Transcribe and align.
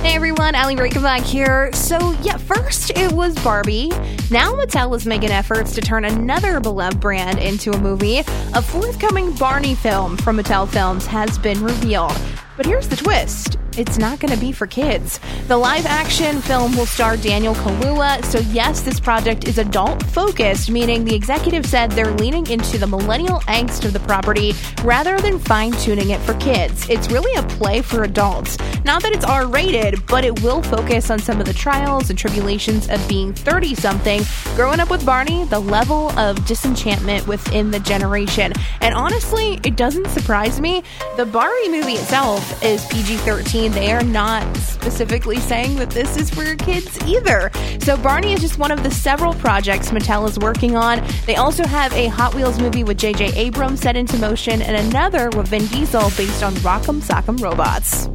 Hey 0.00 0.14
everyone, 0.14 0.54
Aly 0.54 0.76
Reichenbach 0.76 1.22
here. 1.22 1.72
So, 1.72 2.12
yeah, 2.22 2.36
first 2.36 2.92
it 2.96 3.10
was 3.10 3.34
Barbie. 3.42 3.88
Now 4.30 4.52
Mattel 4.52 4.94
is 4.94 5.04
making 5.06 5.30
efforts 5.30 5.74
to 5.74 5.80
turn 5.80 6.04
another 6.04 6.60
beloved 6.60 7.00
brand 7.00 7.40
into 7.40 7.72
a 7.72 7.78
movie. 7.78 8.18
A 8.18 8.62
forthcoming 8.62 9.32
Barney 9.32 9.74
film 9.74 10.16
from 10.16 10.38
Mattel 10.38 10.68
Films 10.68 11.04
has 11.06 11.36
been 11.36 11.60
revealed. 11.64 12.16
But 12.56 12.66
here's 12.66 12.86
the 12.86 12.96
twist 12.96 13.56
it's 13.78 13.96
not 13.96 14.18
going 14.18 14.34
to 14.34 14.40
be 14.40 14.50
for 14.50 14.66
kids. 14.66 15.20
The 15.46 15.56
live 15.56 15.86
action 15.86 16.40
film 16.40 16.76
will 16.76 16.84
star 16.84 17.16
Daniel 17.16 17.54
Kaluuya, 17.54 18.24
so 18.24 18.40
yes, 18.50 18.80
this 18.80 18.98
project 18.98 19.46
is 19.46 19.58
adult 19.58 20.02
focused, 20.02 20.68
meaning 20.68 21.04
the 21.04 21.14
executive 21.14 21.64
said 21.64 21.92
they're 21.92 22.10
leaning 22.10 22.48
into 22.48 22.76
the 22.76 22.88
millennial 22.88 23.38
angst 23.42 23.84
of 23.84 23.92
the 23.92 24.00
property 24.00 24.52
rather 24.82 25.20
than 25.20 25.38
fine 25.38 25.70
tuning 25.72 26.10
it 26.10 26.20
for 26.22 26.34
kids. 26.34 26.88
It's 26.88 27.08
really 27.12 27.32
a 27.36 27.44
play 27.44 27.80
for 27.80 28.02
adults. 28.02 28.58
Not 28.88 29.02
that 29.02 29.12
it's 29.12 29.24
R 29.26 29.46
rated, 29.46 30.06
but 30.06 30.24
it 30.24 30.42
will 30.42 30.62
focus 30.62 31.10
on 31.10 31.18
some 31.18 31.40
of 31.40 31.46
the 31.46 31.52
trials 31.52 32.08
and 32.08 32.18
tribulations 32.18 32.88
of 32.88 33.06
being 33.06 33.34
30 33.34 33.74
something, 33.74 34.22
growing 34.56 34.80
up 34.80 34.88
with 34.88 35.04
Barney, 35.04 35.44
the 35.44 35.58
level 35.58 36.10
of 36.18 36.42
disenchantment 36.46 37.26
within 37.26 37.70
the 37.70 37.80
generation. 37.80 38.54
And 38.80 38.94
honestly, 38.94 39.60
it 39.62 39.76
doesn't 39.76 40.08
surprise 40.08 40.58
me. 40.58 40.82
The 41.18 41.26
Barbie 41.26 41.68
movie 41.68 41.92
itself 41.92 42.64
is 42.64 42.82
PG 42.86 43.18
13 43.18 43.72
they 43.72 43.92
are 43.92 44.02
not 44.02 44.56
specifically 44.56 45.36
saying 45.36 45.76
that 45.76 45.90
this 45.90 46.16
is 46.16 46.30
for 46.30 46.54
kids 46.56 46.98
either. 47.06 47.50
So 47.80 47.94
Barney 47.98 48.32
is 48.32 48.40
just 48.40 48.58
one 48.58 48.70
of 48.70 48.82
the 48.82 48.90
several 48.90 49.34
projects 49.34 49.90
Mattel 49.90 50.26
is 50.26 50.38
working 50.38 50.76
on. 50.76 51.06
They 51.26 51.36
also 51.36 51.66
have 51.66 51.92
a 51.92 52.06
Hot 52.06 52.34
Wheels 52.34 52.58
movie 52.58 52.84
with 52.84 52.96
J.J. 52.96 53.34
Abrams 53.34 53.80
set 53.80 53.96
into 53.96 54.16
motion 54.16 54.62
and 54.62 54.88
another 54.88 55.28
with 55.36 55.48
Vin 55.48 55.66
Diesel 55.66 56.04
based 56.16 56.42
on 56.42 56.54
Rock'em 56.54 57.02
Sock'em 57.02 57.38
Robots. 57.38 58.08